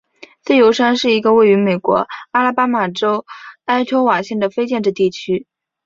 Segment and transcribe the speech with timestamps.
[0.43, 3.23] 自由山是一个位于美国阿拉巴马州
[3.65, 5.45] 埃托瓦县的非建制地区。